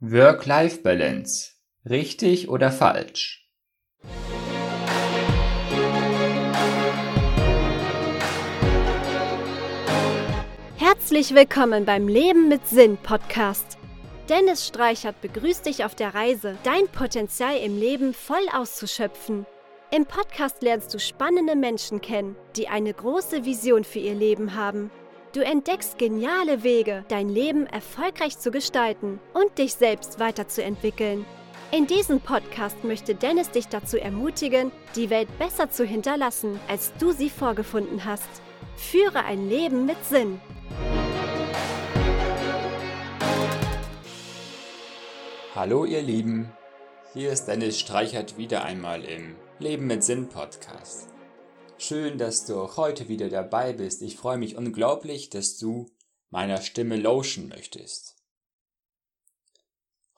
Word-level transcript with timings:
Work-Life-Balance. 0.00 1.54
Richtig 1.84 2.48
oder 2.48 2.70
falsch? 2.70 3.44
Herzlich 10.76 11.34
willkommen 11.34 11.84
beim 11.84 12.06
Leben 12.06 12.48
mit 12.48 12.64
Sinn 12.68 12.96
Podcast. 12.98 13.76
Dennis 14.28 14.68
Streichert 14.68 15.20
begrüßt 15.20 15.66
dich 15.66 15.84
auf 15.84 15.96
der 15.96 16.14
Reise, 16.14 16.56
dein 16.62 16.86
Potenzial 16.86 17.56
im 17.56 17.76
Leben 17.76 18.14
voll 18.14 18.46
auszuschöpfen. 18.54 19.46
Im 19.90 20.06
Podcast 20.06 20.62
lernst 20.62 20.94
du 20.94 21.00
spannende 21.00 21.56
Menschen 21.56 22.00
kennen, 22.00 22.36
die 22.54 22.68
eine 22.68 22.94
große 22.94 23.44
Vision 23.44 23.82
für 23.82 23.98
ihr 23.98 24.14
Leben 24.14 24.54
haben 24.54 24.92
Du 25.34 25.44
entdeckst 25.44 25.98
geniale 25.98 26.62
Wege, 26.62 27.04
dein 27.08 27.28
Leben 27.28 27.66
erfolgreich 27.66 28.38
zu 28.38 28.50
gestalten 28.50 29.20
und 29.34 29.58
dich 29.58 29.74
selbst 29.74 30.18
weiterzuentwickeln. 30.18 31.26
In 31.70 31.86
diesem 31.86 32.22
Podcast 32.22 32.82
möchte 32.82 33.14
Dennis 33.14 33.50
dich 33.50 33.68
dazu 33.68 33.98
ermutigen, 33.98 34.72
die 34.96 35.10
Welt 35.10 35.28
besser 35.38 35.70
zu 35.70 35.84
hinterlassen, 35.84 36.58
als 36.66 36.94
du 36.98 37.12
sie 37.12 37.28
vorgefunden 37.28 38.06
hast. 38.06 38.28
Führe 38.76 39.22
ein 39.24 39.50
Leben 39.50 39.84
mit 39.84 40.02
Sinn. 40.06 40.40
Hallo 45.54 45.84
ihr 45.84 46.00
Lieben, 46.00 46.50
hier 47.12 47.32
ist 47.32 47.44
Dennis 47.44 47.78
Streichert 47.78 48.38
wieder 48.38 48.64
einmal 48.64 49.04
im 49.04 49.36
Leben 49.58 49.88
mit 49.88 50.02
Sinn 50.04 50.30
Podcast. 50.30 51.10
Schön, 51.80 52.18
dass 52.18 52.44
du 52.44 52.60
auch 52.60 52.76
heute 52.76 53.08
wieder 53.08 53.28
dabei 53.28 53.72
bist. 53.72 54.02
Ich 54.02 54.16
freue 54.16 54.36
mich 54.36 54.56
unglaublich, 54.56 55.30
dass 55.30 55.58
du 55.58 55.88
meiner 56.28 56.60
Stimme 56.60 56.96
lauschen 56.96 57.48
möchtest. 57.48 58.16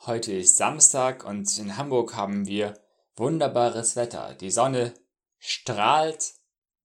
Heute 0.07 0.33
ist 0.33 0.57
Samstag 0.57 1.23
und 1.23 1.59
in 1.59 1.77
Hamburg 1.77 2.17
haben 2.17 2.47
wir 2.47 2.81
wunderbares 3.15 3.95
Wetter. 3.95 4.35
Die 4.37 4.51
Sonne 4.51 4.95
strahlt 5.39 6.33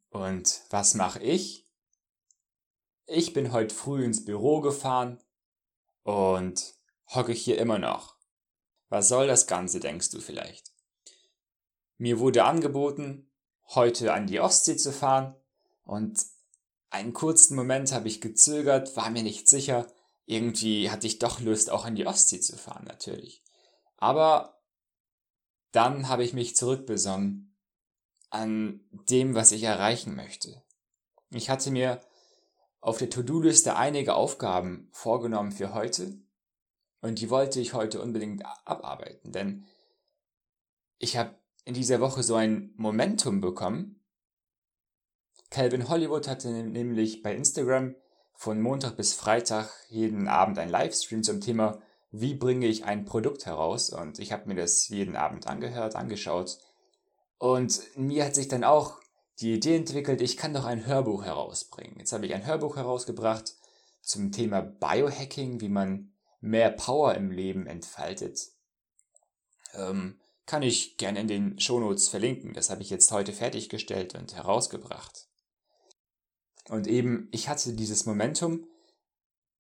und 0.10 0.64
was 0.72 0.94
mache 0.94 1.24
ich? 1.24 1.70
Ich 3.06 3.32
bin 3.32 3.54
heute 3.54 3.74
früh 3.74 4.04
ins 4.04 4.26
Büro 4.26 4.60
gefahren 4.60 5.24
und 6.04 6.76
hocke 7.08 7.32
hier 7.32 7.60
immer 7.60 7.80
noch. 7.80 8.18
Was 8.90 9.08
soll 9.08 9.26
das 9.26 9.48
Ganze, 9.48 9.80
denkst 9.80 10.10
du 10.10 10.20
vielleicht? 10.20 10.74
Mir 11.98 12.20
wurde 12.20 12.44
angeboten, 12.44 13.32
heute 13.70 14.14
an 14.14 14.28
die 14.28 14.40
Ostsee 14.40 14.78
zu 14.78 14.92
fahren 14.92 15.36
und 15.84 16.24
einen 16.90 17.14
kurzen 17.14 17.56
Moment 17.56 17.92
habe 17.92 18.08
ich 18.08 18.22
gezögert, 18.22 18.96
war 18.96 19.10
mir 19.10 19.24
nicht 19.24 19.50
sicher. 19.50 19.88
Irgendwie 20.26 20.90
hatte 20.90 21.08
ich 21.08 21.20
doch 21.20 21.40
Lust, 21.42 21.70
auch 21.70 21.86
an 21.86 21.96
die 21.96 22.08
Ostsee 22.08 22.40
zu 22.40 22.58
fahren, 22.58 22.86
natürlich. 22.86 23.44
Aber 23.98 24.62
dann 25.72 26.08
habe 26.08 26.24
ich 26.24 26.34
mich 26.34 26.56
zurückbesonnen 26.56 27.56
an 28.30 28.82
dem, 28.92 29.36
was 29.36 29.52
ich 29.52 29.64
erreichen 29.64 30.16
möchte. 30.16 30.64
Ich 31.32 31.50
hatte 31.50 31.70
mir 31.70 32.02
auf 32.80 32.98
der 32.98 33.10
To-Do-Liste 33.10 33.76
einige 33.76 34.16
Aufgaben 34.16 34.90
vorgenommen 34.92 35.52
für 35.52 35.74
heute 35.74 36.18
und 37.02 37.20
die 37.20 37.30
wollte 37.30 37.60
ich 37.60 37.74
heute 37.74 38.02
unbedingt 38.02 38.44
abarbeiten, 38.66 39.32
denn 39.32 39.66
ich 40.98 41.18
habe 41.18 41.36
in 41.66 41.74
dieser 41.74 42.00
Woche 42.00 42.24
so 42.24 42.36
ein 42.36 42.72
Momentum 42.78 43.42
bekommen. 43.42 44.00
Calvin 45.50 45.90
Hollywood 45.90 46.28
hatte 46.28 46.50
nämlich 46.50 47.22
bei 47.22 47.36
Instagram 47.36 47.96
von 48.36 48.62
Montag 48.62 48.98
bis 48.98 49.14
Freitag 49.14 49.70
jeden 49.90 50.28
Abend 50.28 50.60
ein 50.60 50.70
Livestream 50.70 51.24
zum 51.24 51.42
Thema, 51.42 51.82
wie 52.12 52.36
bringe 52.36 52.68
ich 52.68 52.86
ein 52.86 53.06
Produkt 53.06 53.46
heraus. 53.46 53.90
Und 53.90 54.20
ich 54.20 54.32
habe 54.32 54.48
mir 54.48 54.56
das 54.56 54.88
jeden 54.90 55.16
Abend 55.16 55.48
angehört, 55.48 55.96
angeschaut. 55.96 56.60
Und 57.38 57.82
mir 57.98 58.26
hat 58.26 58.36
sich 58.36 58.48
dann 58.48 58.64
auch 58.64 59.00
die 59.40 59.54
Idee 59.54 59.76
entwickelt, 59.76 60.22
ich 60.22 60.38
kann 60.38 60.54
doch 60.54 60.66
ein 60.66 60.86
Hörbuch 60.86 61.26
herausbringen. 61.26 61.98
Jetzt 62.00 62.14
habe 62.14 62.26
ich 62.26 62.34
ein 62.34 62.46
Hörbuch 62.46 62.78
herausgebracht 62.78 63.56
zum 64.02 64.32
Thema 64.32 64.62
Biohacking, 64.62 65.60
wie 65.62 65.70
man 65.70 66.14
mehr 66.40 66.70
Power 66.70 67.16
im 67.16 67.32
Leben 67.32 67.68
entfaltet. 67.68 68.52
Ähm, 69.74 70.20
kann 70.46 70.62
ich 70.62 70.98
gerne 70.98 71.20
in 71.20 71.28
den 71.28 71.60
Shownotes 71.60 72.08
verlinken. 72.08 72.54
Das 72.54 72.70
habe 72.70 72.82
ich 72.82 72.90
jetzt 72.90 73.12
heute 73.12 73.34
fertiggestellt 73.34 74.16
und 74.16 74.36
herausgebracht. 74.36 75.28
Und 76.70 76.88
eben, 76.88 77.30
ich 77.32 77.50
hatte 77.50 77.74
dieses 77.74 78.06
Momentum 78.06 78.68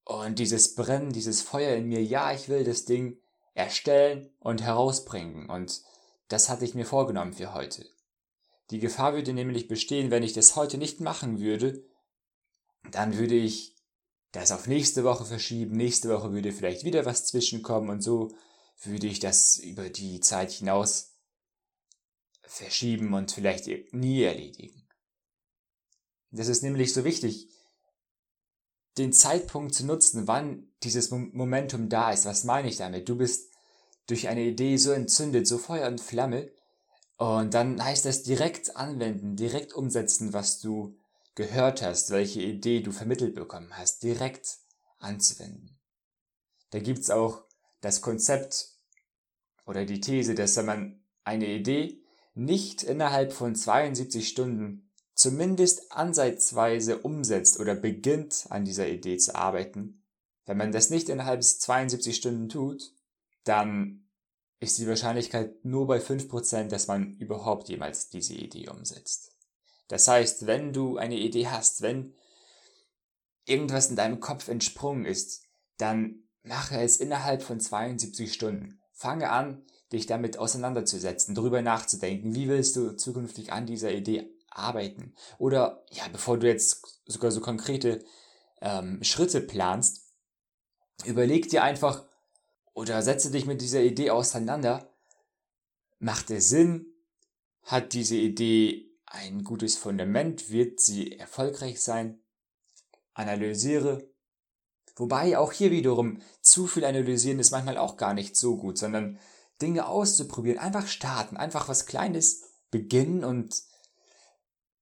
und 0.03 0.39
dieses 0.39 0.75
Brennen, 0.75 1.11
dieses 1.11 1.41
Feuer 1.41 1.75
in 1.75 1.87
mir, 1.87 2.03
ja, 2.03 2.33
ich 2.33 2.49
will 2.49 2.63
das 2.63 2.85
Ding 2.85 3.19
erstellen 3.53 4.29
und 4.39 4.61
herausbringen. 4.61 5.49
Und 5.49 5.81
das 6.27 6.49
hatte 6.49 6.65
ich 6.65 6.75
mir 6.75 6.85
vorgenommen 6.85 7.33
für 7.33 7.53
heute. 7.53 7.85
Die 8.71 8.79
Gefahr 8.79 9.13
würde 9.13 9.33
nämlich 9.33 9.67
bestehen, 9.67 10.11
wenn 10.11 10.23
ich 10.23 10.33
das 10.33 10.55
heute 10.55 10.77
nicht 10.77 10.99
machen 10.99 11.39
würde, 11.39 11.83
dann 12.91 13.17
würde 13.17 13.35
ich 13.35 13.75
das 14.31 14.51
auf 14.51 14.67
nächste 14.67 15.03
Woche 15.03 15.25
verschieben, 15.25 15.77
nächste 15.77 16.09
Woche 16.09 16.31
würde 16.33 16.51
vielleicht 16.51 16.83
wieder 16.83 17.05
was 17.05 17.25
zwischenkommen 17.25 17.89
und 17.89 18.01
so 18.01 18.31
würde 18.83 19.07
ich 19.07 19.19
das 19.19 19.57
über 19.57 19.89
die 19.89 20.19
Zeit 20.19 20.51
hinaus 20.51 21.13
verschieben 22.43 23.13
und 23.13 23.31
vielleicht 23.31 23.67
nie 23.93 24.23
erledigen. 24.23 24.87
Das 26.31 26.47
ist 26.47 26.63
nämlich 26.63 26.93
so 26.93 27.03
wichtig, 27.03 27.49
den 28.97 29.13
Zeitpunkt 29.13 29.73
zu 29.73 29.85
nutzen, 29.85 30.27
wann 30.27 30.71
dieses 30.83 31.11
Momentum 31.11 31.89
da 31.89 32.11
ist. 32.11 32.25
Was 32.25 32.43
meine 32.43 32.67
ich 32.67 32.77
damit? 32.77 33.09
Du 33.09 33.17
bist 33.17 33.51
durch 34.07 34.27
eine 34.27 34.43
Idee 34.43 34.77
so 34.77 34.91
entzündet, 34.91 35.47
so 35.47 35.57
Feuer 35.57 35.87
und 35.87 35.99
Flamme, 35.99 36.51
und 37.17 37.53
dann 37.53 37.81
heißt 37.81 38.05
das 38.05 38.23
direkt 38.23 38.75
anwenden, 38.75 39.37
direkt 39.37 39.73
umsetzen, 39.73 40.33
was 40.33 40.59
du 40.59 40.97
gehört 41.35 41.81
hast, 41.81 42.09
welche 42.11 42.41
Idee 42.41 42.81
du 42.81 42.91
vermittelt 42.91 43.35
bekommen 43.35 43.77
hast, 43.77 44.03
direkt 44.03 44.57
anzuwenden. 44.99 45.79
Da 46.71 46.79
gibt's 46.79 47.09
auch 47.09 47.43
das 47.85 48.01
Konzept 48.01 48.69
oder 49.65 49.85
die 49.85 50.01
These, 50.01 50.35
dass 50.35 50.57
wenn 50.57 50.65
man 50.65 51.03
eine 51.23 51.47
Idee 51.47 51.99
nicht 52.33 52.83
innerhalb 52.83 53.31
von 53.31 53.55
72 53.55 54.27
Stunden 54.27 54.91
zumindest 55.13 55.91
ansatzweise 55.91 56.99
umsetzt 56.99 57.59
oder 57.59 57.75
beginnt 57.75 58.47
an 58.49 58.65
dieser 58.65 58.87
Idee 58.89 59.17
zu 59.17 59.35
arbeiten, 59.35 60.03
wenn 60.45 60.57
man 60.57 60.71
das 60.71 60.89
nicht 60.89 61.09
innerhalb 61.09 61.43
72 61.43 62.15
Stunden 62.15 62.49
tut, 62.49 62.91
dann 63.45 64.07
ist 64.59 64.77
die 64.77 64.87
Wahrscheinlichkeit 64.87 65.63
nur 65.63 65.87
bei 65.87 65.99
5%, 65.99 66.67
dass 66.67 66.87
man 66.87 67.15
überhaupt 67.17 67.69
jemals 67.69 68.09
diese 68.09 68.33
Idee 68.33 68.69
umsetzt. 68.69 69.31
Das 69.87 70.07
heißt, 70.07 70.47
wenn 70.47 70.73
du 70.73 70.97
eine 70.97 71.17
Idee 71.17 71.47
hast, 71.47 71.81
wenn 71.81 72.13
irgendwas 73.45 73.89
in 73.89 73.95
deinem 73.95 74.19
Kopf 74.19 74.47
entsprungen 74.47 75.05
ist, 75.05 75.43
dann 75.77 76.24
Mache 76.45 76.79
es 76.79 76.97
innerhalb 76.97 77.41
von 77.41 77.59
72 77.59 78.31
Stunden. 78.31 78.79
Fange 78.91 79.31
an, 79.31 79.65
dich 79.91 80.05
damit 80.05 80.37
auseinanderzusetzen, 80.37 81.33
darüber 81.33 81.61
nachzudenken, 81.61 82.35
wie 82.35 82.47
willst 82.47 82.75
du 82.75 82.95
zukünftig 82.95 83.51
an 83.51 83.65
dieser 83.65 83.91
Idee 83.91 84.29
arbeiten. 84.49 85.15
Oder 85.39 85.83
ja, 85.89 86.07
bevor 86.11 86.37
du 86.37 86.47
jetzt 86.47 87.01
sogar 87.07 87.31
so 87.31 87.41
konkrete 87.41 88.05
ähm, 88.61 89.03
Schritte 89.03 89.41
planst, 89.41 90.13
überleg 91.03 91.49
dir 91.49 91.63
einfach 91.63 92.05
oder 92.73 93.01
setze 93.01 93.31
dich 93.31 93.47
mit 93.47 93.61
dieser 93.61 93.81
Idee 93.81 94.11
auseinander. 94.11 94.93
Macht 95.97 96.29
es 96.29 96.49
Sinn? 96.49 96.85
Hat 97.63 97.93
diese 97.93 98.17
Idee 98.17 98.91
ein 99.07 99.43
gutes 99.43 99.77
Fundament? 99.77 100.51
Wird 100.51 100.79
sie 100.79 101.17
erfolgreich 101.17 101.81
sein? 101.81 102.19
Analysiere 103.13 104.07
Wobei 104.95 105.37
auch 105.37 105.51
hier 105.51 105.71
wiederum 105.71 106.21
zu 106.41 106.67
viel 106.67 106.85
analysieren 106.85 107.39
ist 107.39 107.51
manchmal 107.51 107.77
auch 107.77 107.97
gar 107.97 108.13
nicht 108.13 108.35
so 108.35 108.55
gut, 108.55 108.77
sondern 108.77 109.19
Dinge 109.61 109.87
auszuprobieren, 109.87 110.59
einfach 110.59 110.87
starten, 110.87 111.37
einfach 111.37 111.67
was 111.67 111.85
Kleines 111.85 112.43
beginnen 112.71 113.23
und 113.23 113.61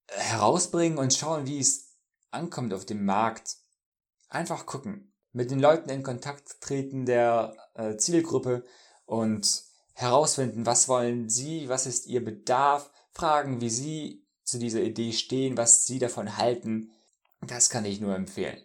herausbringen 0.08 0.98
und 0.98 1.14
schauen, 1.14 1.46
wie 1.46 1.58
es 1.58 1.96
ankommt 2.30 2.74
auf 2.74 2.84
dem 2.84 3.04
Markt. 3.04 3.56
Einfach 4.28 4.66
gucken, 4.66 5.12
mit 5.32 5.50
den 5.50 5.60
Leuten 5.60 5.90
in 5.90 6.02
Kontakt 6.02 6.60
treten 6.60 7.06
der 7.06 7.56
äh, 7.74 7.96
Zielgruppe 7.96 8.64
und 9.04 9.64
herausfinden, 9.94 10.66
was 10.66 10.88
wollen 10.88 11.28
sie, 11.28 11.68
was 11.68 11.86
ist 11.86 12.06
ihr 12.06 12.24
Bedarf, 12.24 12.90
fragen, 13.12 13.60
wie 13.60 13.70
sie 13.70 14.26
zu 14.42 14.58
dieser 14.58 14.80
Idee 14.80 15.12
stehen, 15.12 15.56
was 15.56 15.84
sie 15.86 15.98
davon 15.98 16.36
halten. 16.36 16.92
Das 17.40 17.70
kann 17.70 17.84
ich 17.84 18.00
nur 18.00 18.14
empfehlen. 18.14 18.63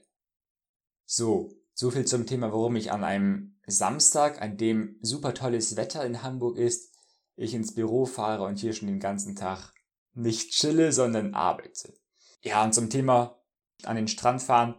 So, 1.12 1.50
so 1.74 1.90
viel 1.90 2.06
zum 2.06 2.28
Thema, 2.28 2.52
warum 2.52 2.76
ich 2.76 2.92
an 2.92 3.04
einem 3.04 3.60
Samstag, 3.66 4.44
an 4.44 4.58
dem 4.58 5.00
super 5.02 5.34
tolles 5.34 5.76
Wetter 5.76 6.06
in 6.06 6.22
Hamburg 6.22 6.56
ist, 6.56 6.94
ich 7.36 7.56
ins 7.56 7.74
Büro 7.74 8.06
fahre 8.06 8.44
und 8.44 8.60
hier 8.60 8.74
schon 8.74 8.90
den 8.90 9.00
ganzen 9.00 9.36
Tag 9.36 9.74
nicht 10.14 10.52
chille, 10.52 10.92
sondern 10.92 11.34
arbeite. 11.34 11.96
Ja, 12.44 12.64
und 12.64 12.76
zum 12.76 12.92
Thema 12.92 13.42
an 13.86 13.96
den 13.96 14.08
Strand 14.08 14.44
fahren. 14.44 14.76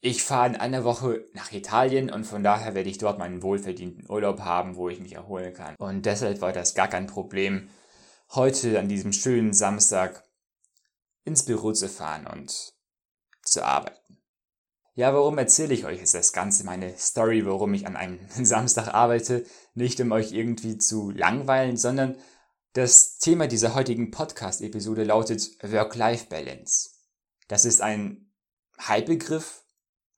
ich 0.00 0.22
fahre 0.22 0.48
in 0.48 0.56
einer 0.56 0.84
Woche 0.84 1.26
nach 1.34 1.52
Italien 1.52 2.10
und 2.10 2.24
von 2.24 2.42
daher 2.42 2.74
werde 2.74 2.88
ich 2.88 2.96
dort 2.96 3.18
meinen 3.18 3.42
wohlverdienten 3.42 4.08
Urlaub 4.08 4.40
haben, 4.40 4.76
wo 4.76 4.88
ich 4.88 5.00
mich 5.00 5.12
erholen 5.12 5.52
kann. 5.52 5.76
Und 5.76 6.06
deshalb 6.06 6.40
war 6.40 6.54
das 6.54 6.74
gar 6.74 6.88
kein 6.88 7.06
Problem, 7.06 7.68
heute 8.30 8.78
an 8.78 8.88
diesem 8.88 9.12
schönen 9.12 9.52
Samstag 9.52 10.24
ins 11.24 11.44
Büro 11.44 11.72
zu 11.72 11.90
fahren 11.90 12.26
und 12.26 12.72
zu 13.42 13.62
arbeiten. 13.62 14.19
Ja, 15.00 15.14
warum 15.14 15.38
erzähle 15.38 15.72
ich 15.72 15.86
euch 15.86 16.00
jetzt 16.00 16.12
das 16.12 16.34
Ganze, 16.34 16.62
meine 16.66 16.94
Story, 16.98 17.46
warum 17.46 17.72
ich 17.72 17.86
an 17.86 17.96
einem 17.96 18.18
Samstag 18.44 18.88
arbeite? 18.92 19.46
Nicht 19.72 19.98
um 20.02 20.12
euch 20.12 20.32
irgendwie 20.32 20.76
zu 20.76 21.10
langweilen, 21.10 21.78
sondern 21.78 22.18
das 22.74 23.16
Thema 23.16 23.46
dieser 23.46 23.74
heutigen 23.74 24.10
Podcast-Episode 24.10 25.04
lautet 25.04 25.56
Work-Life-Balance. 25.62 26.90
Das 27.48 27.64
ist 27.64 27.80
ein 27.80 28.30
Halbbegriff, 28.78 29.64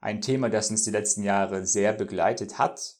ein 0.00 0.20
Thema, 0.20 0.48
das 0.48 0.70
uns 0.70 0.82
die 0.82 0.90
letzten 0.90 1.22
Jahre 1.22 1.64
sehr 1.64 1.92
begleitet 1.92 2.58
hat, 2.58 2.96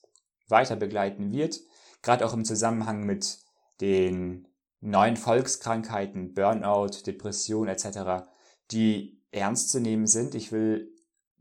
weiter 0.47 0.77
begleiten 0.77 1.33
wird, 1.33 1.63
gerade 2.01 2.25
auch 2.25 2.33
im 2.33 2.45
Zusammenhang 2.45 3.07
mit 3.07 3.41
den 3.81 4.47
neuen 4.79 5.17
Volkskrankheiten, 5.17 6.33
Burnout, 6.33 7.05
Depression 7.09 7.67
etc., 7.67 8.25
die 8.71 9.21
ernst 9.33 9.71
zu 9.71 9.81
nehmen 9.81 10.07
sind. 10.07 10.37
Ich 10.37 10.53
will 10.53 10.92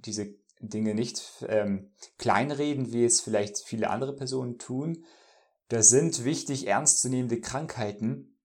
diese 0.05 0.35
Dinge 0.59 0.93
nicht 0.93 1.45
ähm, 1.47 1.91
kleinreden, 2.17 2.93
wie 2.93 3.03
es 3.03 3.21
vielleicht 3.21 3.59
viele 3.59 3.89
andere 3.89 4.15
Personen 4.15 4.57
tun. 4.57 5.05
Das 5.69 5.89
sind 5.89 6.23
wichtig 6.23 6.67
ernstzunehmende 6.67 7.41
Krankheiten, 7.41 8.37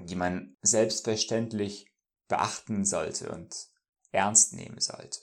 die 0.00 0.16
man 0.16 0.56
selbstverständlich 0.62 1.92
beachten 2.26 2.84
sollte 2.84 3.30
und 3.30 3.68
ernst 4.10 4.54
nehmen 4.54 4.80
sollte. 4.80 5.20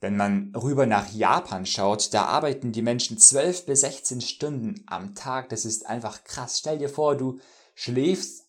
Wenn 0.00 0.16
man 0.16 0.54
rüber 0.54 0.86
nach 0.86 1.12
Japan 1.12 1.66
schaut, 1.66 2.14
da 2.14 2.24
arbeiten 2.26 2.70
die 2.70 2.82
Menschen 2.82 3.18
12 3.18 3.66
bis 3.66 3.80
16 3.80 4.20
Stunden 4.20 4.84
am 4.86 5.14
Tag. 5.14 5.48
Das 5.48 5.64
ist 5.64 5.86
einfach 5.86 6.22
krass. 6.22 6.58
Stell 6.60 6.78
dir 6.78 6.88
vor, 6.88 7.16
du 7.16 7.40
schläfst 7.74 8.46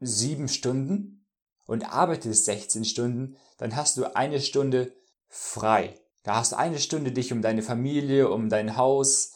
sieben 0.00 0.48
Stunden 0.48 1.15
und 1.66 1.92
arbeitest 1.92 2.44
16 2.44 2.84
Stunden, 2.84 3.36
dann 3.58 3.76
hast 3.76 3.96
du 3.96 4.14
eine 4.14 4.40
Stunde 4.40 4.92
frei. 5.28 5.98
Da 6.22 6.36
hast 6.36 6.52
du 6.52 6.58
eine 6.58 6.78
Stunde 6.78 7.12
dich 7.12 7.32
um 7.32 7.42
deine 7.42 7.62
Familie, 7.62 8.30
um 8.30 8.48
dein 8.48 8.76
Haus 8.76 9.32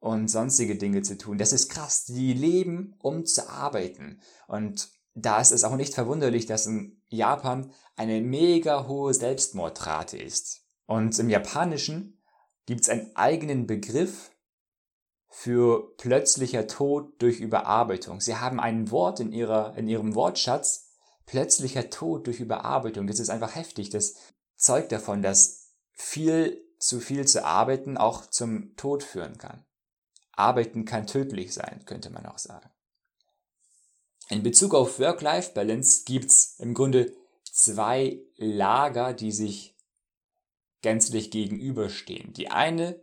und 0.00 0.28
sonstige 0.28 0.76
Dinge 0.76 1.02
zu 1.02 1.16
tun. 1.16 1.38
Das 1.38 1.52
ist 1.52 1.68
krass. 1.68 2.04
Die 2.04 2.32
leben, 2.32 2.94
um 3.00 3.24
zu 3.24 3.48
arbeiten. 3.48 4.20
Und 4.46 4.90
da 5.14 5.40
ist 5.40 5.50
es 5.50 5.64
auch 5.64 5.76
nicht 5.76 5.94
verwunderlich, 5.94 6.46
dass 6.46 6.66
in 6.66 7.00
Japan 7.08 7.72
eine 7.96 8.20
mega 8.20 8.86
hohe 8.86 9.14
Selbstmordrate 9.14 10.18
ist. 10.18 10.62
Und 10.86 11.18
im 11.18 11.30
Japanischen 11.30 12.22
gibt 12.66 12.82
es 12.82 12.88
einen 12.88 13.14
eigenen 13.16 13.66
Begriff 13.66 14.30
für 15.28 15.96
plötzlicher 15.96 16.66
Tod 16.66 17.20
durch 17.20 17.40
Überarbeitung. 17.40 18.20
Sie 18.20 18.36
haben 18.36 18.60
ein 18.60 18.90
Wort 18.90 19.20
in, 19.20 19.32
ihrer, 19.32 19.76
in 19.76 19.88
ihrem 19.88 20.14
Wortschatz, 20.14 20.85
plötzlicher 21.26 21.90
Tod 21.90 22.26
durch 22.26 22.40
Überarbeitung. 22.40 23.06
Das 23.06 23.18
ist 23.18 23.30
einfach 23.30 23.54
heftig. 23.54 23.90
Das 23.90 24.14
zeugt 24.56 24.92
davon, 24.92 25.22
dass 25.22 25.72
viel 25.92 26.62
zu 26.78 27.00
viel 27.00 27.26
zu 27.26 27.44
arbeiten 27.44 27.96
auch 27.96 28.26
zum 28.26 28.76
Tod 28.76 29.02
führen 29.02 29.38
kann. 29.38 29.64
Arbeiten 30.32 30.84
kann 30.84 31.06
tödlich 31.06 31.54
sein, 31.54 31.84
könnte 31.86 32.10
man 32.10 32.26
auch 32.26 32.38
sagen. 32.38 32.70
In 34.28 34.42
Bezug 34.42 34.74
auf 34.74 34.98
Work-Life-Balance 34.98 36.02
gibt's 36.04 36.56
im 36.58 36.74
Grunde 36.74 37.14
zwei 37.44 38.20
Lager, 38.36 39.14
die 39.14 39.32
sich 39.32 39.76
gänzlich 40.82 41.30
gegenüberstehen. 41.30 42.32
Die 42.32 42.50
eine 42.50 43.00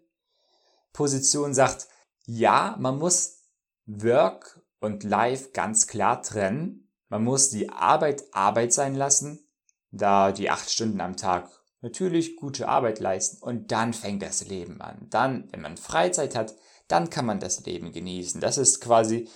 Position 0.92 1.54
sagt, 1.54 1.88
ja, 2.26 2.76
man 2.80 3.00
muss 3.00 3.42
Work 3.86 4.62
und 4.80 5.04
Life 5.04 5.52
ganz 5.52 5.88
klar 5.88 6.22
trennen. 6.22 6.83
Man 7.14 7.26
muss 7.26 7.52
die 7.52 7.70
Arbeit 7.70 8.24
Arbeit 8.32 8.74
sein 8.74 8.96
lassen, 8.96 9.48
da 9.92 10.32
die 10.32 10.50
acht 10.50 10.72
Stunden 10.72 11.00
am 11.00 11.16
Tag 11.16 11.48
natürlich 11.82 12.38
gute 12.38 12.68
Arbeit 12.68 13.00
leisten 13.00 13.38
und 13.44 13.72
dann 13.72 13.94
fängt 13.94 14.24
das 14.24 14.48
Leben 14.48 14.82
an. 14.82 15.06
Dann, 15.12 15.48
wenn 15.52 15.62
man 15.62 15.78
Freizeit 15.78 16.36
hat, 16.36 16.56
dann 16.88 17.12
kann 17.12 17.28
man 17.28 17.40
das 17.40 17.64
Leben 17.68 17.92
genießen. 17.92 18.42
Das 18.42 18.58
ist 18.58 18.82
quasi 18.82 19.30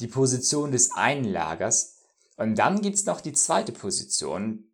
die 0.00 0.06
Position 0.06 0.70
des 0.70 0.94
einen 0.94 1.24
Lagers. 1.24 1.96
Und 2.36 2.56
dann 2.58 2.82
gibt's 2.82 3.06
noch 3.06 3.22
die 3.22 3.32
zweite 3.32 3.72
Position, 3.72 4.70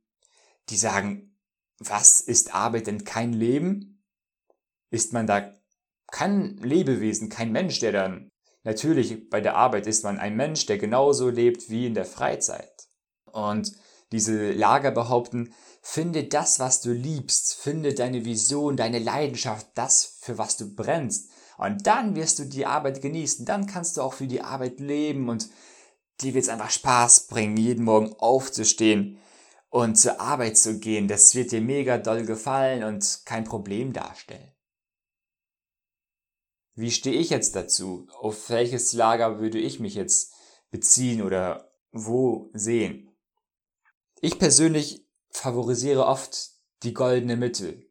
die 0.70 0.76
sagen, 0.76 1.38
was 1.78 2.20
ist 2.20 2.52
Arbeit 2.52 2.88
denn 2.88 3.04
kein 3.04 3.32
Leben? 3.32 4.02
Ist 4.90 5.12
man 5.12 5.28
da 5.28 5.54
kein 6.08 6.56
Lebewesen, 6.56 7.28
kein 7.28 7.52
Mensch, 7.52 7.78
der 7.78 7.92
dann 7.92 8.29
natürlich 8.64 9.30
bei 9.30 9.40
der 9.40 9.56
Arbeit 9.56 9.86
ist 9.86 10.04
man 10.04 10.18
ein 10.18 10.36
Mensch, 10.36 10.66
der 10.66 10.78
genauso 10.78 11.28
lebt 11.28 11.70
wie 11.70 11.86
in 11.86 11.94
der 11.94 12.04
Freizeit. 12.04 12.88
Und 13.32 13.72
diese 14.12 14.52
Lager 14.52 14.90
behaupten, 14.90 15.54
finde 15.82 16.24
das, 16.24 16.58
was 16.58 16.80
du 16.80 16.92
liebst, 16.92 17.54
finde 17.54 17.94
deine 17.94 18.24
Vision, 18.24 18.76
deine 18.76 18.98
Leidenschaft, 18.98 19.68
das, 19.74 20.18
für 20.20 20.36
was 20.36 20.56
du 20.56 20.74
brennst. 20.74 21.30
Und 21.58 21.86
dann 21.86 22.16
wirst 22.16 22.38
du 22.38 22.44
die 22.44 22.66
Arbeit 22.66 23.02
genießen, 23.02 23.44
dann 23.44 23.66
kannst 23.66 23.96
du 23.96 24.02
auch 24.02 24.14
für 24.14 24.26
die 24.26 24.40
Arbeit 24.40 24.80
leben 24.80 25.28
und 25.28 25.48
dir 26.20 26.34
wird 26.34 26.44
es 26.44 26.50
einfach 26.50 26.70
Spaß 26.70 27.28
bringen, 27.28 27.56
jeden 27.56 27.84
Morgen 27.84 28.14
aufzustehen 28.18 29.18
und 29.70 29.96
zur 29.96 30.20
Arbeit 30.20 30.58
zu 30.58 30.78
gehen, 30.78 31.06
das 31.06 31.34
wird 31.34 31.52
dir 31.52 31.60
mega 31.60 31.98
doll 31.98 32.24
gefallen 32.24 32.82
und 32.82 33.20
kein 33.24 33.44
Problem 33.44 33.92
darstellen. 33.92 34.52
Wie 36.80 36.90
stehe 36.90 37.20
ich 37.20 37.28
jetzt 37.28 37.56
dazu? 37.56 38.06
Auf 38.18 38.48
welches 38.48 38.94
Lager 38.94 39.38
würde 39.38 39.58
ich 39.58 39.80
mich 39.80 39.94
jetzt 39.94 40.32
beziehen 40.70 41.20
oder 41.20 41.70
wo 41.92 42.48
sehen? 42.54 43.14
Ich 44.22 44.38
persönlich 44.38 45.06
favorisiere 45.28 46.06
oft 46.06 46.52
die 46.82 46.94
goldene 46.94 47.36
Mitte. 47.36 47.82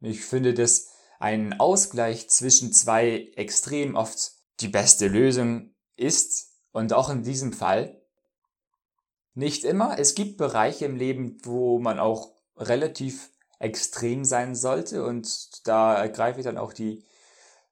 Ich 0.00 0.22
finde, 0.22 0.52
dass 0.52 0.90
ein 1.18 1.58
Ausgleich 1.60 2.28
zwischen 2.28 2.74
zwei 2.74 3.30
Extremen 3.36 3.96
oft 3.96 4.32
die 4.60 4.68
beste 4.68 5.08
Lösung 5.08 5.74
ist 5.96 6.52
und 6.72 6.92
auch 6.92 7.08
in 7.08 7.22
diesem 7.22 7.54
Fall 7.54 8.02
nicht 9.32 9.64
immer. 9.64 9.98
Es 9.98 10.14
gibt 10.14 10.36
Bereiche 10.36 10.84
im 10.84 10.96
Leben, 10.96 11.38
wo 11.42 11.78
man 11.78 11.98
auch 11.98 12.34
relativ 12.54 13.30
extrem 13.58 14.26
sein 14.26 14.54
sollte 14.54 15.06
und 15.06 15.66
da 15.66 15.94
ergreife 15.94 16.40
ich 16.40 16.44
dann 16.44 16.58
auch 16.58 16.74
die, 16.74 17.06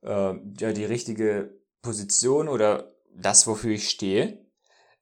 äh, 0.02 0.34
ja, 0.58 0.72
die 0.72 0.84
richtige 0.84 1.58
Position 1.82 2.48
oder 2.48 2.94
das, 3.14 3.46
wofür 3.46 3.72
ich 3.72 3.88
stehe. 3.90 4.44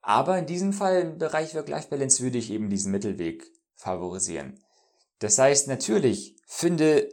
Aber 0.00 0.38
in 0.38 0.47
diesem 0.47 0.73
Fall 0.73 1.02
im 1.02 1.19
Bereich 1.19 1.55
Work-Life-Balance 1.55 2.23
würde 2.23 2.38
ich 2.38 2.50
eben 2.50 2.71
diesen 2.71 2.93
Mittelweg 2.93 3.45
favorisieren. 3.75 4.59
Das 5.19 5.38
heißt, 5.38 5.69
natürlich, 5.69 6.37
finde 6.47 7.09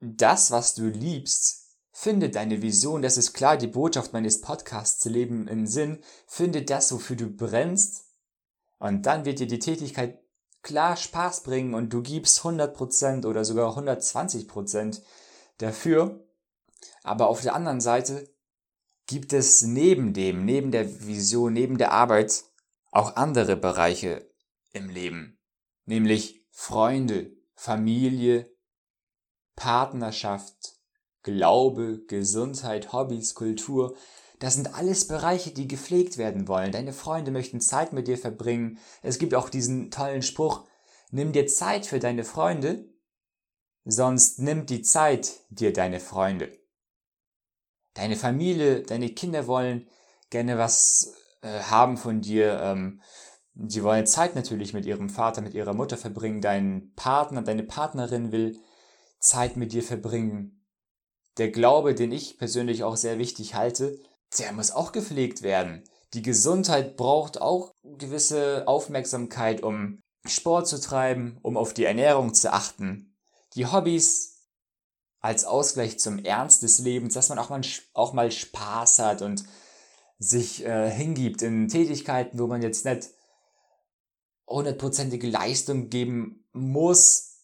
das, 0.00 0.50
was 0.50 0.74
du 0.74 0.84
liebst, 0.86 1.76
finde 1.92 2.30
deine 2.30 2.62
Vision, 2.62 3.02
das 3.02 3.16
ist 3.16 3.32
klar 3.32 3.56
die 3.56 3.66
Botschaft 3.66 4.12
meines 4.12 4.40
Podcasts 4.40 5.04
Leben 5.04 5.48
im 5.48 5.66
Sinn, 5.66 6.02
finde 6.26 6.62
das, 6.62 6.92
wofür 6.92 7.16
du 7.16 7.28
brennst 7.28 8.04
und 8.78 9.06
dann 9.06 9.24
wird 9.24 9.38
dir 9.38 9.46
die 9.46 9.58
Tätigkeit 9.58 10.18
klar 10.62 10.96
Spaß 10.96 11.42
bringen 11.42 11.74
und 11.74 11.92
du 11.92 12.02
gibst 12.02 12.40
100% 12.40 13.26
oder 13.26 13.44
sogar 13.44 13.76
120% 13.76 15.02
dafür. 15.58 16.23
Aber 17.02 17.28
auf 17.28 17.40
der 17.40 17.54
anderen 17.54 17.80
Seite 17.80 18.28
gibt 19.06 19.32
es 19.32 19.62
neben 19.62 20.12
dem, 20.12 20.44
neben 20.44 20.70
der 20.70 21.06
Vision, 21.06 21.52
neben 21.52 21.78
der 21.78 21.92
Arbeit 21.92 22.44
auch 22.90 23.16
andere 23.16 23.56
Bereiche 23.56 24.30
im 24.72 24.88
Leben. 24.88 25.38
Nämlich 25.84 26.46
Freunde, 26.50 27.32
Familie, 27.54 28.50
Partnerschaft, 29.56 30.76
Glaube, 31.22 32.04
Gesundheit, 32.06 32.92
Hobbys, 32.92 33.34
Kultur. 33.34 33.96
Das 34.38 34.54
sind 34.54 34.74
alles 34.74 35.06
Bereiche, 35.06 35.52
die 35.52 35.68
gepflegt 35.68 36.18
werden 36.18 36.48
wollen. 36.48 36.72
Deine 36.72 36.92
Freunde 36.92 37.30
möchten 37.30 37.60
Zeit 37.60 37.92
mit 37.92 38.08
dir 38.08 38.18
verbringen. 38.18 38.78
Es 39.02 39.18
gibt 39.18 39.34
auch 39.34 39.48
diesen 39.48 39.90
tollen 39.90 40.22
Spruch, 40.22 40.66
nimm 41.10 41.32
dir 41.32 41.46
Zeit 41.46 41.86
für 41.86 41.98
deine 41.98 42.24
Freunde, 42.24 42.88
sonst 43.84 44.38
nimmt 44.38 44.70
die 44.70 44.82
Zeit 44.82 45.32
dir 45.50 45.72
deine 45.72 46.00
Freunde. 46.00 46.52
Deine 47.94 48.16
Familie, 48.16 48.82
deine 48.82 49.10
Kinder 49.10 49.46
wollen 49.46 49.86
gerne 50.30 50.58
was 50.58 51.14
äh, 51.42 51.60
haben 51.60 51.96
von 51.96 52.20
dir. 52.20 52.60
Ähm, 52.60 53.00
sie 53.68 53.82
wollen 53.82 54.06
Zeit 54.06 54.34
natürlich 54.34 54.72
mit 54.72 54.84
ihrem 54.84 55.08
Vater, 55.08 55.40
mit 55.40 55.54
ihrer 55.54 55.74
Mutter 55.74 55.96
verbringen. 55.96 56.40
Dein 56.40 56.92
Partner, 56.96 57.42
deine 57.42 57.62
Partnerin 57.62 58.32
will 58.32 58.58
Zeit 59.20 59.56
mit 59.56 59.72
dir 59.72 59.82
verbringen. 59.82 60.64
Der 61.38 61.50
Glaube, 61.50 61.94
den 61.94 62.12
ich 62.12 62.38
persönlich 62.38 62.84
auch 62.84 62.96
sehr 62.96 63.18
wichtig 63.18 63.54
halte, 63.54 63.98
der 64.38 64.52
muss 64.52 64.70
auch 64.70 64.92
gepflegt 64.92 65.42
werden. 65.42 65.84
Die 66.14 66.22
Gesundheit 66.22 66.96
braucht 66.96 67.40
auch 67.40 67.72
gewisse 67.82 68.66
Aufmerksamkeit, 68.66 69.62
um 69.62 70.00
Sport 70.26 70.68
zu 70.68 70.80
treiben, 70.80 71.38
um 71.42 71.56
auf 71.56 71.74
die 71.74 71.84
Ernährung 71.84 72.34
zu 72.34 72.52
achten, 72.52 73.16
die 73.54 73.66
Hobbys 73.66 74.33
als 75.24 75.46
Ausgleich 75.46 75.98
zum 75.98 76.18
Ernst 76.18 76.62
des 76.62 76.80
Lebens, 76.80 77.14
dass 77.14 77.30
man 77.30 77.38
auch 77.38 77.48
mal, 77.48 77.62
auch 77.94 78.12
mal 78.12 78.30
Spaß 78.30 78.98
hat 78.98 79.22
und 79.22 79.42
sich 80.18 80.66
äh, 80.66 80.90
hingibt 80.90 81.40
in 81.40 81.68
Tätigkeiten, 81.68 82.38
wo 82.38 82.46
man 82.46 82.60
jetzt 82.60 82.84
nicht 82.84 83.08
hundertprozentige 84.46 85.26
Leistung 85.26 85.88
geben 85.88 86.44
muss, 86.52 87.38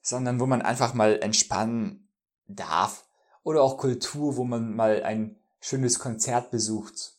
sondern 0.00 0.40
wo 0.40 0.46
man 0.46 0.62
einfach 0.62 0.94
mal 0.94 1.20
entspannen 1.20 2.08
darf. 2.46 3.04
Oder 3.42 3.62
auch 3.64 3.76
Kultur, 3.76 4.38
wo 4.38 4.44
man 4.44 4.74
mal 4.74 5.02
ein 5.02 5.36
schönes 5.60 5.98
Konzert 5.98 6.50
besucht. 6.50 7.18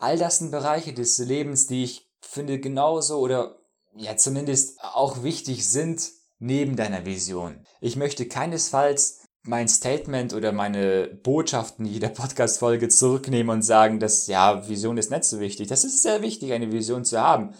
All 0.00 0.18
das 0.18 0.38
sind 0.38 0.50
Bereiche 0.50 0.94
des 0.94 1.18
Lebens, 1.18 1.68
die 1.68 1.84
ich 1.84 2.10
finde 2.20 2.58
genauso 2.58 3.20
oder 3.20 3.60
ja 3.94 4.16
zumindest 4.16 4.82
auch 4.82 5.22
wichtig 5.22 5.70
sind 5.70 6.10
neben 6.42 6.74
deiner 6.74 7.06
Vision. 7.06 7.64
Ich 7.80 7.94
möchte 7.94 8.26
keinesfalls 8.26 9.20
mein 9.44 9.68
Statement 9.68 10.34
oder 10.34 10.52
meine 10.52 11.06
Botschaften 11.06 11.86
jeder 11.86 12.08
Podcast-Folge 12.10 12.88
zurücknehmen 12.88 13.50
und 13.50 13.62
sagen, 13.62 14.00
dass 14.00 14.26
ja, 14.26 14.68
Vision 14.68 14.98
ist 14.98 15.10
nicht 15.10 15.24
so 15.24 15.38
wichtig. 15.38 15.68
Das 15.68 15.84
ist 15.84 16.02
sehr 16.02 16.20
wichtig, 16.20 16.52
eine 16.52 16.72
Vision 16.72 17.04
zu 17.04 17.20
haben. 17.20 17.54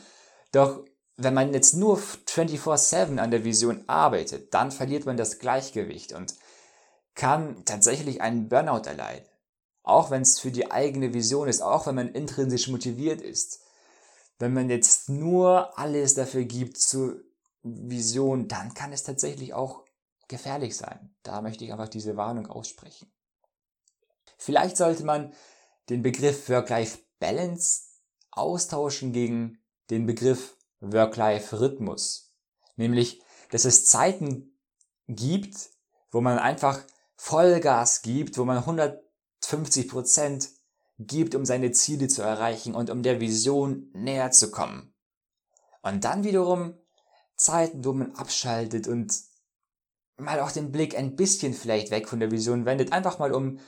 Doch 0.51 0.85
wenn 1.17 1.35
man 1.35 1.55
jetzt 1.55 1.75
nur 1.75 1.99
24-7 1.99 3.19
an 3.19 3.31
der 3.31 3.45
Vision 3.45 3.85
arbeitet, 3.87 4.53
dann 4.53 4.73
verliert 4.73 5.07
man 5.07 5.17
das 5.17 5.39
Gleichgewicht 5.39 6.13
und 6.13 6.35
kann 7.15 7.65
tatsächlich 7.65 8.21
einen 8.21 8.49
Burnout 8.49 8.89
erleiden. 8.89 9.29
Auch 9.85 10.11
wenn 10.11 10.23
es 10.23 10.41
für 10.41 10.51
die 10.51 10.73
eigene 10.73 11.15
Vision 11.15 11.49
ist, 11.49 11.61
auch 11.61 11.87
wenn 11.87 11.95
man 11.95 12.09
intrinsisch 12.09 12.69
motiviert 12.69 13.21
ist. 13.21 13.61
Wenn 14.39 14.55
man 14.55 14.71
jetzt 14.71 15.09
nur 15.09 15.79
alles 15.79 16.15
dafür 16.15 16.45
gibt 16.45 16.79
zur 16.79 17.21
Vision, 17.63 18.49
dann 18.49 18.75
kann 18.75 18.93
es 18.93 19.03
tatsächlich 19.03 19.55
auch 19.55 19.85
gefährlich 20.29 20.77
sein. 20.77 21.15
Da 21.23 21.43
möchte 21.43 21.65
ich 21.65 21.73
einfach 21.73 21.89
diese 21.89 22.17
Warnung 22.17 22.47
aussprechen. 22.47 23.13
Vielleicht 24.39 24.77
sollte 24.77 25.05
man 25.05 25.33
den 25.89 26.03
Begriff 26.03 26.49
Work-Life-Balance 26.49 27.83
austauschen 28.31 29.13
gegen 29.13 29.59
den 29.91 30.07
Begriff 30.07 30.57
Work-Life-Rhythmus. 30.81 32.35
Nämlich, 32.77 33.23
dass 33.51 33.65
es 33.65 33.85
Zeiten 33.85 34.59
gibt, 35.07 35.71
wo 36.11 36.21
man 36.21 36.39
einfach 36.39 36.83
Vollgas 37.17 38.03
gibt, 38.03 38.39
wo 38.39 38.45
man 38.45 38.59
150 38.59 39.89
Prozent 39.89 40.51
gibt, 40.99 41.35
um 41.35 41.45
seine 41.45 41.73
Ziele 41.73 42.09
zu 42.09 42.23
erreichen 42.23 42.75
und 42.75 42.91
um 42.91 43.03
der 43.03 43.21
Vision 43.21 43.91
näher 43.93 44.31
zu 44.31 44.51
kommen. 44.51 44.95
Und 45.83 46.05
dann 46.05 46.25
wiederum 46.25 46.79
Zeiten, 47.37 47.85
wo 47.85 47.93
man 47.93 48.13
abschaltet 48.13 48.89
und 48.89 49.15
mal 50.17 50.41
auch 50.41 50.53
den 50.53 50.73
Blick 50.73 50.97
ein 50.97 51.17
bisschen 51.17 51.55
vielleicht 51.55 51.91
weg 51.91 52.09
von 52.09 52.21
der 52.21 52.31
Vision 52.31 52.65
wendet, 52.65 52.93
einfach 52.93 53.19
mal 53.19 53.33
um, 53.33 53.59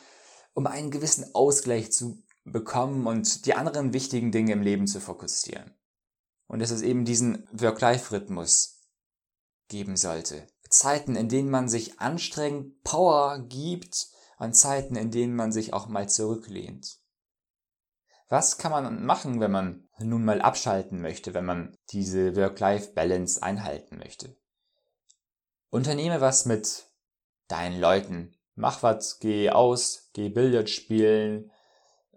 um 0.52 0.66
einen 0.66 0.90
gewissen 0.90 1.34
Ausgleich 1.34 1.92
zu 1.92 2.22
bekommen 2.44 3.06
und 3.06 3.46
die 3.46 3.54
anderen 3.54 3.92
wichtigen 3.92 4.30
Dinge 4.30 4.52
im 4.52 4.62
Leben 4.62 4.86
zu 4.86 5.00
fokussieren. 5.00 5.74
Und 6.46 6.60
dass 6.60 6.70
es 6.70 6.82
eben 6.82 7.04
diesen 7.04 7.48
Work-Life-Rhythmus 7.52 8.82
geben 9.68 9.96
sollte. 9.96 10.46
Zeiten, 10.68 11.16
in 11.16 11.28
denen 11.28 11.50
man 11.50 11.68
sich 11.68 12.00
anstrengend 12.00 12.82
Power 12.82 13.38
gibt, 13.48 14.08
an 14.36 14.52
Zeiten, 14.52 14.96
in 14.96 15.10
denen 15.10 15.34
man 15.34 15.52
sich 15.52 15.72
auch 15.72 15.86
mal 15.86 16.08
zurücklehnt. 16.08 16.98
Was 18.28 18.58
kann 18.58 18.72
man 18.72 19.04
machen, 19.04 19.40
wenn 19.40 19.50
man 19.50 19.83
nun 19.98 20.24
mal 20.24 20.40
abschalten 20.40 21.00
möchte, 21.00 21.34
wenn 21.34 21.44
man 21.44 21.76
diese 21.90 22.36
Work-Life-Balance 22.36 23.42
einhalten 23.42 23.98
möchte? 23.98 24.36
Unternehme 25.70 26.20
was 26.20 26.46
mit 26.46 26.86
deinen 27.48 27.80
Leuten. 27.80 28.36
Mach 28.54 28.82
was, 28.82 29.18
geh 29.18 29.50
aus, 29.50 30.10
geh 30.12 30.28
Billard 30.28 30.70
spielen, 30.70 31.50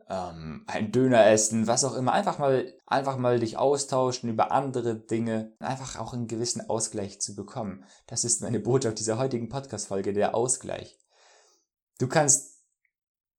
ähm, 0.10 0.64
ein 0.68 0.92
Döner 0.92 1.26
essen, 1.28 1.68
was 1.68 1.84
auch 1.84 1.96
immer. 1.96 2.14
Einfach 2.14 2.38
mal, 2.40 2.74
einfach 2.86 3.18
mal 3.18 3.40
dich 3.40 3.58
austauschen 3.58 4.30
über 4.30 4.52
andere 4.52 4.96
Dinge. 4.96 5.54
Einfach 5.60 6.00
auch 6.00 6.14
einen 6.14 6.28
gewissen 6.28 6.70
Ausgleich 6.70 7.20
zu 7.20 7.36
bekommen. 7.36 7.84
Das 8.08 8.24
ist 8.24 8.42
meine 8.42 8.60
Botschaft 8.60 9.00
dieser 9.00 9.18
heutigen 9.18 9.50
Podcast-Folge, 9.50 10.14
der 10.14 10.36
Ausgleich. 10.36 10.98
Du 12.00 12.08
kannst 12.08 12.62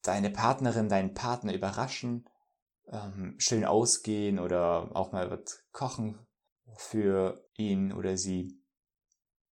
deine 0.03 0.31
Partnerin, 0.31 0.89
deinen 0.89 1.15
Partner 1.15 1.55
überraschen, 1.55 2.29
ähm, 2.91 3.35
schön 3.39 3.65
ausgehen 3.65 4.39
oder 4.39 4.91
auch 4.95 5.13
mal 5.13 5.31
was 5.31 5.63
kochen 5.73 6.19
für 6.77 7.45
ihn 7.55 7.93
oder 7.93 8.17
sie. 8.17 8.63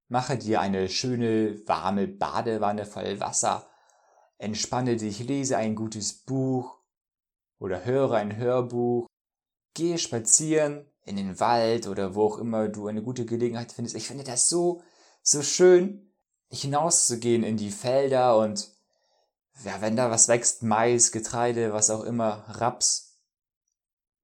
Mache 0.09 0.39
dir 0.39 0.61
eine 0.61 0.89
schöne, 0.89 1.61
warme 1.67 2.07
Badewanne 2.07 2.87
voll 2.87 3.19
Wasser. 3.21 3.69
Entspanne 4.39 4.97
dich, 4.97 5.21
lese 5.21 5.57
ein 5.57 5.75
gutes 5.75 6.25
Buch 6.25 6.79
oder 7.59 7.85
höre 7.85 8.13
ein 8.13 8.37
Hörbuch. 8.37 9.07
Gehe 9.75 9.99
spazieren 9.99 10.87
in 11.03 11.17
den 11.17 11.41
Wald 11.41 11.87
oder 11.87 12.15
wo 12.15 12.27
auch 12.27 12.39
immer 12.39 12.69
du 12.69 12.87
eine 12.87 13.03
gute 13.03 13.27
Gelegenheit 13.27 13.73
findest. 13.73 13.97
Ich 13.97 14.07
finde 14.07 14.25
das 14.25 14.49
so, 14.49 14.83
so 15.23 15.43
schön, 15.43 16.13
hinauszugehen 16.51 17.43
in 17.43 17.57
die 17.57 17.71
Felder 17.71 18.39
und 18.39 18.71
ja, 19.65 19.81
wenn 19.81 19.97
da 19.97 20.11
was 20.11 20.29
wächst, 20.29 20.63
Mais, 20.63 21.13
Getreide, 21.13 21.73
was 21.73 21.91
auch 21.91 22.05
immer, 22.05 22.45
Raps, 22.49 23.06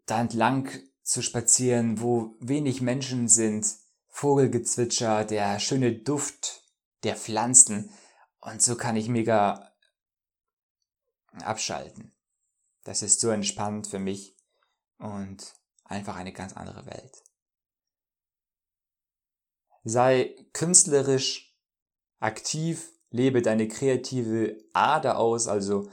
da 0.06 0.20
entlang 0.20 0.68
zu 1.02 1.22
spazieren, 1.22 2.00
wo 2.00 2.36
wenig 2.40 2.80
Menschen 2.80 3.28
sind, 3.28 3.66
Vogelgezwitscher, 4.08 5.24
der 5.24 5.58
schöne 5.58 5.92
Duft 5.92 6.62
der 7.02 7.16
Pflanzen 7.16 7.90
und 8.40 8.62
so 8.62 8.76
kann 8.76 8.96
ich 8.96 9.08
mega 9.08 9.72
abschalten. 11.40 12.12
Das 12.84 13.02
ist 13.02 13.20
so 13.20 13.30
entspannt 13.30 13.86
für 13.86 13.98
mich 13.98 14.36
und 14.98 15.54
einfach 15.84 16.16
eine 16.16 16.32
ganz 16.32 16.52
andere 16.54 16.86
Welt. 16.86 17.22
Sei 19.84 20.36
künstlerisch 20.52 21.56
aktiv, 22.20 22.92
lebe 23.10 23.42
deine 23.42 23.68
kreative 23.68 24.62
Ader 24.72 25.18
aus, 25.18 25.48
also 25.48 25.90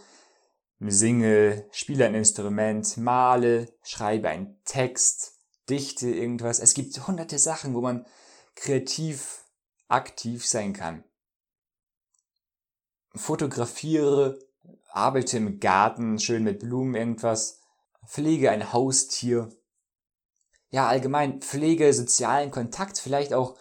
singe, 0.79 1.65
spiele 1.71 2.05
ein 2.05 2.15
Instrument, 2.15 2.97
male, 2.97 3.67
schreibe 3.83 4.29
einen 4.29 4.61
Text, 4.63 5.33
dichte 5.69 6.09
irgendwas. 6.09 6.59
Es 6.59 6.73
gibt 6.73 7.07
hunderte 7.07 7.37
Sachen, 7.37 7.73
wo 7.73 7.81
man 7.81 8.05
kreativ 8.55 9.43
aktiv 9.87 10.45
sein 10.45 10.73
kann. 10.73 11.03
Fotografiere, 13.15 14.39
arbeite 14.91 15.37
im 15.37 15.59
Garten, 15.59 16.19
schön 16.19 16.43
mit 16.43 16.59
Blumen 16.59 16.95
irgendwas, 16.95 17.61
pflege 18.05 18.51
ein 18.51 18.71
Haustier. 18.71 19.49
Ja, 20.69 20.87
allgemein 20.87 21.41
pflege 21.41 21.91
sozialen 21.93 22.51
Kontakt, 22.51 22.99
vielleicht 22.99 23.33
auch 23.33 23.57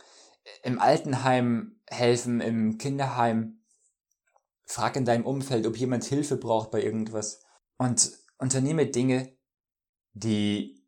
im 0.63 0.79
Altenheim 0.79 1.81
helfen, 1.87 2.41
im 2.41 2.79
Kinderheim. 2.79 3.58
Frag 4.69 4.97
in 4.97 5.07
deinem 5.07 5.25
Umfeld, 5.25 5.67
ob 5.67 5.77
jemand 5.79 6.05
Hilfe 6.05 6.37
braucht 6.37 6.71
bei 6.71 6.83
irgendwas. 6.83 7.41
Und 7.79 8.13
unternehme 8.37 8.87
Dinge, 8.87 9.35
die 10.13 10.87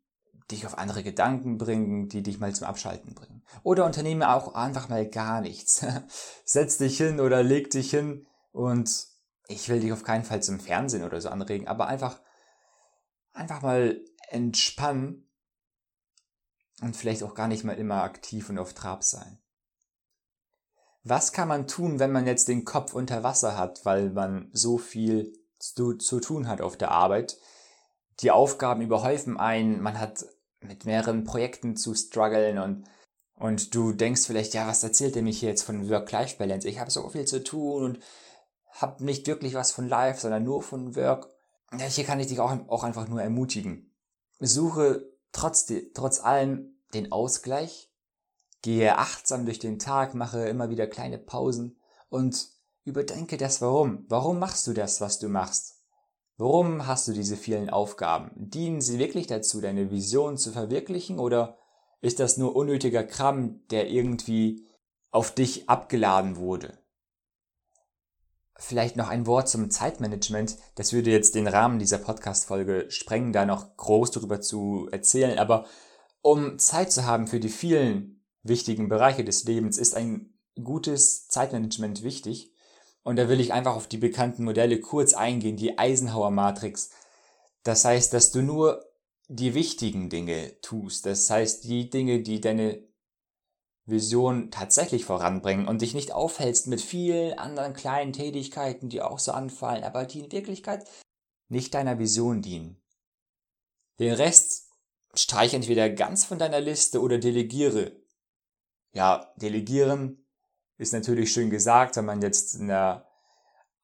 dich 0.51 0.67
auf 0.67 0.77
andere 0.77 1.01
Gedanken 1.01 1.57
bringen, 1.57 2.07
die 2.07 2.21
dich 2.21 2.39
mal 2.39 2.53
zum 2.53 2.67
Abschalten 2.67 3.15
bringen. 3.15 3.43
Oder 3.63 3.85
unternehme 3.85 4.33
auch 4.33 4.53
einfach 4.53 4.87
mal 4.87 5.09
gar 5.09 5.41
nichts. 5.41 5.83
Setz 6.45 6.77
dich 6.77 6.97
hin 6.97 7.19
oder 7.19 7.41
leg 7.41 7.71
dich 7.71 7.89
hin 7.89 8.27
und 8.51 9.07
ich 9.47 9.67
will 9.67 9.79
dich 9.79 9.91
auf 9.91 10.03
keinen 10.03 10.25
Fall 10.25 10.43
zum 10.43 10.59
Fernsehen 10.59 11.03
oder 11.03 11.19
so 11.19 11.29
anregen, 11.29 11.67
aber 11.67 11.87
einfach, 11.87 12.21
einfach 13.33 13.63
mal 13.63 13.99
entspannen 14.29 15.27
und 16.81 16.95
vielleicht 16.95 17.23
auch 17.23 17.33
gar 17.33 17.47
nicht 17.47 17.63
mal 17.63 17.77
immer 17.77 18.03
aktiv 18.03 18.49
und 18.49 18.59
auf 18.59 18.73
Trab 18.73 19.03
sein. 19.03 19.39
Was 21.03 21.31
kann 21.31 21.47
man 21.47 21.67
tun, 21.67 21.99
wenn 21.99 22.11
man 22.11 22.27
jetzt 22.27 22.47
den 22.47 22.63
Kopf 22.63 22.93
unter 22.93 23.23
Wasser 23.23 23.57
hat, 23.57 23.85
weil 23.85 24.11
man 24.11 24.49
so 24.53 24.77
viel 24.77 25.33
zu, 25.57 25.95
zu 25.95 26.19
tun 26.19 26.47
hat 26.47 26.61
auf 26.61 26.77
der 26.77 26.91
Arbeit? 26.91 27.37
Die 28.19 28.31
Aufgaben 28.31 28.81
überhäufen 28.81 29.37
ein, 29.37 29.81
man 29.81 29.99
hat 29.99 30.25
mit 30.59 30.85
mehreren 30.85 31.23
Projekten 31.23 31.75
zu 31.75 31.95
strugglen 31.95 32.59
und, 32.59 32.85
und 33.35 33.73
du 33.73 33.93
denkst 33.93 34.27
vielleicht, 34.27 34.53
ja, 34.53 34.67
was 34.67 34.83
erzählt 34.83 35.15
der 35.15 35.23
mich 35.23 35.39
hier 35.39 35.49
jetzt 35.49 35.63
von 35.63 35.89
Work-Life-Balance? 35.89 36.67
Ich 36.67 36.79
habe 36.79 36.91
so 36.91 37.09
viel 37.09 37.25
zu 37.25 37.43
tun 37.43 37.83
und 37.83 37.99
habe 38.69 39.03
nicht 39.03 39.25
wirklich 39.25 39.55
was 39.55 39.71
von 39.71 39.87
Life, 39.87 40.21
sondern 40.21 40.43
nur 40.43 40.61
von 40.61 40.95
Work. 40.95 41.29
Ja, 41.71 41.85
hier 41.85 42.03
kann 42.03 42.19
ich 42.19 42.27
dich 42.27 42.39
auch, 42.39 42.51
auch 42.67 42.83
einfach 42.83 43.07
nur 43.07 43.21
ermutigen. 43.21 43.91
Suche 44.39 45.11
trotz, 45.31 45.71
trotz 45.93 46.19
allem 46.19 46.75
den 46.93 47.11
Ausgleich, 47.11 47.90
gehe 48.61 48.97
achtsam 48.97 49.45
durch 49.45 49.59
den 49.59 49.79
Tag, 49.79 50.13
mache 50.13 50.47
immer 50.47 50.69
wieder 50.69 50.87
kleine 50.87 51.17
Pausen 51.17 51.77
und 52.09 52.49
überdenke 52.83 53.37
das 53.37 53.61
Warum. 53.61 54.05
Warum 54.07 54.39
machst 54.39 54.67
du 54.67 54.73
das, 54.73 55.01
was 55.01 55.19
du 55.19 55.29
machst? 55.29 55.81
Warum 56.37 56.87
hast 56.87 57.07
du 57.07 57.13
diese 57.13 57.37
vielen 57.37 57.69
Aufgaben? 57.69 58.31
Dienen 58.35 58.81
sie 58.81 58.97
wirklich 58.97 59.27
dazu, 59.27 59.61
deine 59.61 59.91
Vision 59.91 60.37
zu 60.37 60.51
verwirklichen 60.51 61.19
oder 61.19 61.57
ist 62.01 62.19
das 62.19 62.37
nur 62.37 62.55
unnötiger 62.55 63.03
Kram, 63.03 63.61
der 63.69 63.89
irgendwie 63.89 64.67
auf 65.11 65.33
dich 65.33 65.69
abgeladen 65.69 66.37
wurde? 66.37 66.79
Vielleicht 68.57 68.95
noch 68.95 69.07
ein 69.07 69.25
Wort 69.25 69.49
zum 69.49 69.71
Zeitmanagement. 69.71 70.57
Das 70.75 70.93
würde 70.93 71.09
jetzt 71.09 71.35
den 71.35 71.47
Rahmen 71.47 71.79
dieser 71.79 71.97
Podcast-Folge 71.97 72.89
sprengen, 72.89 73.33
da 73.33 73.45
noch 73.45 73.75
groß 73.75 74.11
darüber 74.11 74.39
zu 74.39 74.87
erzählen. 74.91 75.39
Aber 75.39 75.65
um 76.21 76.59
Zeit 76.59 76.91
zu 76.91 77.05
haben 77.05 77.27
für 77.27 77.39
die 77.39 77.49
vielen 77.49 78.20
wichtigen 78.43 78.89
Bereiche 78.89 79.23
des 79.23 79.43
Lebens, 79.43 79.77
ist 79.77 79.95
ein 79.95 80.33
gutes 80.61 81.27
Zeitmanagement 81.27 82.03
wichtig. 82.03 82.53
Und 83.03 83.15
da 83.15 83.29
will 83.29 83.39
ich 83.39 83.53
einfach 83.53 83.75
auf 83.75 83.87
die 83.87 83.97
bekannten 83.97 84.43
Modelle 84.43 84.79
kurz 84.79 85.13
eingehen, 85.13 85.57
die 85.57 85.77
Eisenhower 85.77 86.31
Matrix. 86.31 86.91
Das 87.63 87.85
heißt, 87.85 88.13
dass 88.13 88.31
du 88.31 88.41
nur 88.41 88.85
die 89.27 89.53
wichtigen 89.53 90.09
Dinge 90.09 90.59
tust. 90.61 91.05
Das 91.05 91.29
heißt, 91.29 91.63
die 91.63 91.89
Dinge, 91.89 92.21
die 92.21 92.41
deine 92.41 92.83
Vision 93.85 94.51
tatsächlich 94.51 95.05
voranbringen 95.05 95.67
und 95.67 95.81
dich 95.81 95.93
nicht 95.93 96.11
aufhältst 96.11 96.67
mit 96.67 96.81
vielen 96.81 97.37
anderen 97.37 97.73
kleinen 97.73 98.13
Tätigkeiten, 98.13 98.89
die 98.89 99.01
auch 99.01 99.19
so 99.19 99.31
anfallen, 99.31 99.83
aber 99.83 100.05
die 100.05 100.19
in 100.19 100.31
Wirklichkeit 100.31 100.87
nicht 101.49 101.73
deiner 101.73 101.97
Vision 101.97 102.41
dienen. 102.41 102.81
Den 103.99 104.13
Rest 104.13 104.69
streich 105.13 105.53
entweder 105.53 105.89
ganz 105.89 106.23
von 106.23 106.39
deiner 106.39 106.61
Liste 106.61 107.01
oder 107.01 107.17
delegiere. 107.17 108.00
Ja, 108.93 109.33
delegieren 109.37 110.25
ist 110.77 110.93
natürlich 110.93 111.31
schön 111.31 111.49
gesagt, 111.49 111.95
wenn 111.95 112.05
man 112.05 112.21
jetzt 112.21 112.55
in 112.55 112.67
der 112.67 113.07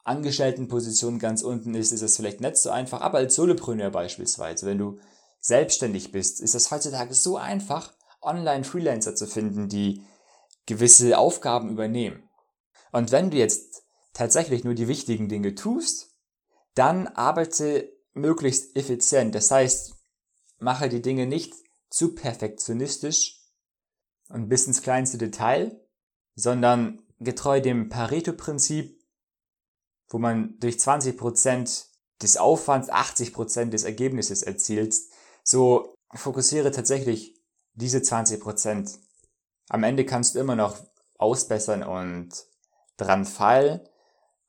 Angestelltenposition 0.04 1.20
ganz 1.20 1.42
unten 1.42 1.76
ist, 1.76 1.92
ist 1.92 2.02
es 2.02 2.18
vielleicht 2.18 2.42
nicht 2.42 2.58
so 2.58 2.70
einfach, 2.70 3.02
aber 3.02 3.20
als 3.20 3.36
Solopreneur 3.36 3.92
beispielsweise, 3.92 4.66
wenn 4.66 4.78
du 4.78 5.00
selbstständig 5.40 6.12
bist, 6.12 6.42
ist 6.42 6.56
es 6.56 6.72
heutzutage 6.72 7.14
so 7.14 7.38
einfach, 7.38 7.94
Online-Freelancer 8.22 9.16
zu 9.16 9.28
finden, 9.28 9.70
die 9.70 10.04
gewisse 10.66 11.18
Aufgaben 11.18 11.70
übernehmen. 11.70 12.30
Und 12.92 13.12
wenn 13.12 13.32
du 13.32 13.38
jetzt 13.38 13.84
tatsächlich 14.14 14.64
nur 14.64 14.74
die 14.74 14.88
wichtigen 14.88 15.30
Dinge 15.30 15.56
tust, 15.56 16.10
dann 16.74 17.08
arbeite 17.08 17.92
möglichst 18.14 18.76
effizient. 18.76 19.36
Das 19.36 19.52
heißt, 19.52 19.96
mache 20.60 20.90
die 20.90 21.02
Dinge 21.02 21.28
nicht 21.28 21.54
zu 21.90 22.16
perfektionistisch 22.16 23.37
und 24.30 24.50
bis 24.50 24.68
ins 24.68 24.82
kleinste 24.82 25.18
Detail, 25.18 25.80
sondern 26.36 27.02
getreu 27.20 27.62
dem 27.62 27.90
Pareto-Prinzip, 27.90 29.02
wo 30.10 30.20
man 30.20 30.60
durch 30.60 30.76
20% 30.76 31.86
des 32.22 32.38
Aufwands 32.38 32.92
80% 32.92 33.70
des 33.70 33.84
Ergebnisses 33.84 34.44
erzielt, 34.44 34.96
so 35.44 35.96
fokussiere 36.14 36.72
tatsächlich 36.72 37.42
diese 37.74 38.02
20 38.02 38.40
Prozent. 38.42 39.00
Am 39.70 39.84
Ende 39.84 40.06
kannst 40.06 40.36
du 40.36 40.40
immer 40.40 40.56
noch 40.56 40.78
ausbessern 41.18 41.84
und 41.84 42.30
dran 42.98 43.26
feilen, 43.26 43.82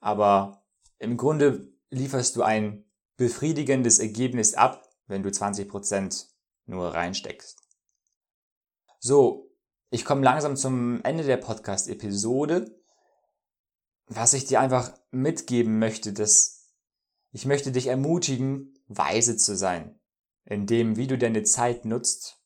aber 0.00 0.64
im 0.98 1.16
Grunde 1.16 1.72
lieferst 1.90 2.36
du 2.36 2.42
ein 2.42 2.84
befriedigendes 3.16 3.98
Ergebnis 3.98 4.54
ab, 4.54 4.88
wenn 5.06 5.22
du 5.22 5.30
20 5.30 5.68
Prozent 5.68 6.28
nur 6.66 6.94
reinsteckst. 6.94 7.60
So, 9.00 9.47
ich 9.90 10.04
komme 10.04 10.22
langsam 10.22 10.56
zum 10.56 11.02
Ende 11.02 11.24
der 11.24 11.36
Podcast-Episode. 11.36 12.74
Was 14.06 14.32
ich 14.32 14.46
dir 14.46 14.60
einfach 14.60 14.92
mitgeben 15.10 15.78
möchte, 15.78 16.12
dass 16.12 16.72
ich 17.32 17.44
möchte 17.44 17.72
dich 17.72 17.88
ermutigen, 17.88 18.78
weise 18.86 19.36
zu 19.36 19.56
sein, 19.56 20.00
in 20.44 20.66
dem, 20.66 20.96
wie 20.96 21.06
du 21.06 21.18
deine 21.18 21.42
Zeit 21.42 21.84
nutzt 21.84 22.38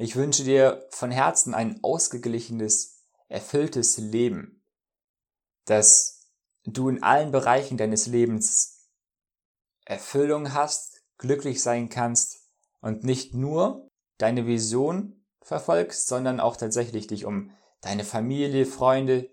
ich 0.00 0.14
wünsche 0.14 0.44
dir 0.44 0.86
von 0.90 1.10
Herzen 1.10 1.54
ein 1.54 1.82
ausgeglichenes, 1.82 3.02
erfülltes 3.26 3.98
Leben, 3.98 4.62
dass 5.64 6.30
du 6.64 6.88
in 6.88 7.02
allen 7.02 7.32
Bereichen 7.32 7.76
deines 7.76 8.06
Lebens 8.06 8.86
Erfüllung 9.84 10.54
hast, 10.54 11.02
glücklich 11.16 11.62
sein 11.62 11.88
kannst 11.88 12.48
und 12.80 13.02
nicht 13.02 13.34
nur 13.34 13.90
deine 14.18 14.46
Vision 14.46 15.17
verfolgst, 15.48 16.06
sondern 16.06 16.40
auch 16.40 16.56
tatsächlich 16.56 17.06
dich 17.06 17.24
um 17.24 17.50
deine 17.80 18.04
Familie, 18.04 18.66
Freunde, 18.66 19.30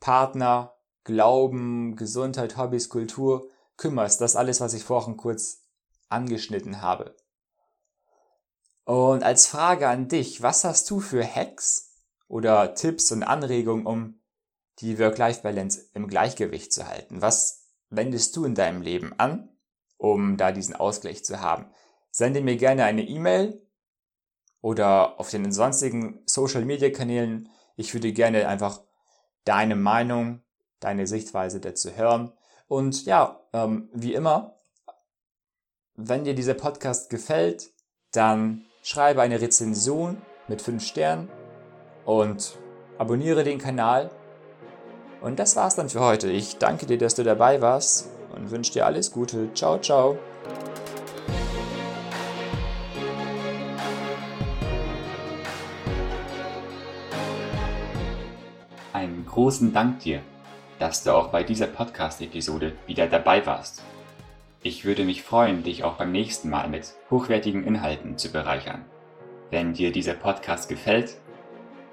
Partner, 0.00 0.74
Glauben, 1.02 1.96
Gesundheit, 1.96 2.56
Hobbys, 2.56 2.88
Kultur 2.88 3.50
kümmerst. 3.76 4.20
Das 4.20 4.36
alles, 4.36 4.60
was 4.60 4.74
ich 4.74 4.84
vorhin 4.84 5.16
kurz 5.16 5.64
angeschnitten 6.08 6.82
habe. 6.82 7.16
Und 8.84 9.24
als 9.24 9.48
Frage 9.48 9.88
an 9.88 10.06
dich, 10.06 10.42
was 10.42 10.62
hast 10.62 10.88
du 10.88 11.00
für 11.00 11.24
Hacks 11.24 11.96
oder 12.28 12.74
Tipps 12.74 13.10
und 13.10 13.24
Anregungen, 13.24 13.86
um 13.86 14.20
die 14.78 14.98
Work-Life-Balance 15.00 15.90
im 15.94 16.06
Gleichgewicht 16.06 16.72
zu 16.72 16.86
halten? 16.86 17.22
Was 17.22 17.66
wendest 17.90 18.36
du 18.36 18.44
in 18.44 18.54
deinem 18.54 18.82
Leben 18.82 19.12
an, 19.18 19.48
um 19.96 20.36
da 20.36 20.52
diesen 20.52 20.76
Ausgleich 20.76 21.24
zu 21.24 21.40
haben? 21.40 21.72
Sende 22.12 22.40
mir 22.40 22.56
gerne 22.56 22.84
eine 22.84 23.02
E-Mail 23.02 23.65
oder 24.60 25.20
auf 25.20 25.30
den 25.30 25.52
sonstigen 25.52 26.20
Social-Media-Kanälen. 26.26 27.48
Ich 27.76 27.94
würde 27.94 28.12
gerne 28.12 28.48
einfach 28.48 28.80
deine 29.44 29.76
Meinung, 29.76 30.42
deine 30.80 31.06
Sichtweise 31.06 31.60
dazu 31.60 31.92
hören. 31.92 32.32
Und 32.68 33.06
ja, 33.06 33.40
ähm, 33.52 33.88
wie 33.92 34.14
immer, 34.14 34.56
wenn 35.94 36.24
dir 36.24 36.34
dieser 36.34 36.54
Podcast 36.54 37.10
gefällt, 37.10 37.70
dann 38.12 38.66
schreibe 38.82 39.22
eine 39.22 39.40
Rezension 39.40 40.20
mit 40.48 40.62
5 40.62 40.84
Sternen 40.84 41.28
und 42.04 42.58
abonniere 42.98 43.44
den 43.44 43.58
Kanal. 43.58 44.10
Und 45.20 45.38
das 45.38 45.56
war's 45.56 45.76
dann 45.76 45.88
für 45.88 46.00
heute. 46.00 46.30
Ich 46.30 46.58
danke 46.58 46.86
dir, 46.86 46.98
dass 46.98 47.14
du 47.14 47.24
dabei 47.24 47.60
warst 47.60 48.08
und 48.34 48.50
wünsche 48.50 48.72
dir 48.72 48.86
alles 48.86 49.10
Gute. 49.10 49.52
Ciao, 49.54 49.78
ciao. 49.78 50.18
Großen 59.36 59.74
Dank 59.74 59.98
dir, 59.98 60.22
dass 60.78 61.04
du 61.04 61.14
auch 61.14 61.28
bei 61.28 61.42
dieser 61.42 61.66
Podcast-Episode 61.66 62.72
wieder 62.86 63.06
dabei 63.06 63.44
warst. 63.44 63.82
Ich 64.62 64.86
würde 64.86 65.04
mich 65.04 65.22
freuen, 65.22 65.62
dich 65.62 65.84
auch 65.84 65.96
beim 65.96 66.10
nächsten 66.10 66.48
Mal 66.48 66.70
mit 66.70 66.94
hochwertigen 67.10 67.62
Inhalten 67.62 68.16
zu 68.16 68.32
bereichern. 68.32 68.86
Wenn 69.50 69.74
dir 69.74 69.92
dieser 69.92 70.14
Podcast 70.14 70.70
gefällt, 70.70 71.18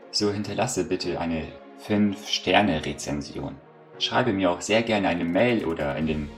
so 0.10 0.32
hinterlasse 0.32 0.86
bitte 0.86 1.20
eine 1.20 1.50
5-Sterne-Rezension. 1.86 3.58
Schreibe 4.00 4.32
mir 4.32 4.50
auch 4.50 4.62
sehr 4.62 4.82
gerne 4.82 5.10
eine 5.10 5.26
Mail 5.26 5.66
oder 5.66 5.98
in 5.98 6.08
den 6.08 6.30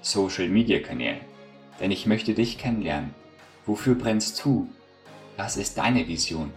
Social-Media-Kanälen, 0.00 1.20
denn 1.78 1.90
ich 1.90 2.06
möchte 2.06 2.32
dich 2.32 2.56
kennenlernen. 2.56 3.14
Wofür 3.66 3.96
brennst 3.96 4.42
du? 4.42 4.66
Was 5.36 5.58
ist 5.58 5.76
deine 5.76 6.08
Vision? 6.08 6.54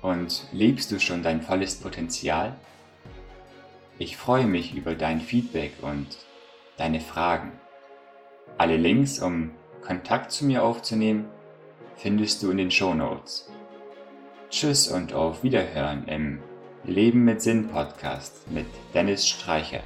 Und 0.00 0.48
lebst 0.50 0.90
du 0.90 0.98
schon 0.98 1.22
dein 1.22 1.40
volles 1.40 1.76
Potenzial? 1.76 2.56
Ich 4.02 4.16
freue 4.16 4.48
mich 4.48 4.74
über 4.74 4.96
dein 4.96 5.20
Feedback 5.20 5.74
und 5.80 6.08
deine 6.76 6.98
Fragen. 6.98 7.52
Alle 8.58 8.76
Links, 8.76 9.22
um 9.22 9.52
Kontakt 9.80 10.32
zu 10.32 10.44
mir 10.44 10.64
aufzunehmen, 10.64 11.26
findest 11.94 12.42
du 12.42 12.50
in 12.50 12.56
den 12.56 12.72
Show 12.72 12.94
Notes. 12.94 13.48
Tschüss 14.50 14.88
und 14.88 15.12
auf 15.12 15.44
Wiederhören 15.44 16.08
im 16.08 16.42
Leben 16.82 17.24
mit 17.24 17.42
Sinn 17.42 17.68
Podcast 17.68 18.50
mit 18.50 18.66
Dennis 18.92 19.28
Streichert. 19.28 19.84